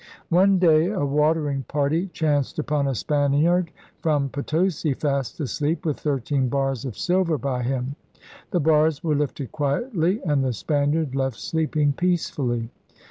[0.29, 3.67] One day a watering party chanced upon a Span iard
[4.01, 7.95] from Potosi fast asleep with thirteen bars of silver by him.
[8.49, 12.71] The bars were lifted quietly and the Spaniard left sleeping peacefully.